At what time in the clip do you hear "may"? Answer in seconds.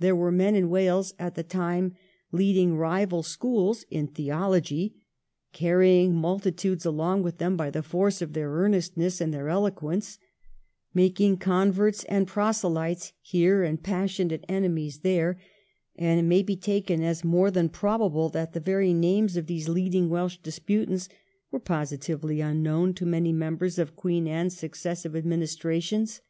16.24-16.42